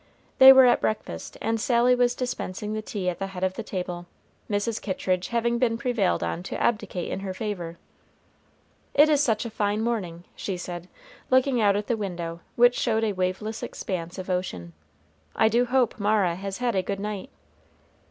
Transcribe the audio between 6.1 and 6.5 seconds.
on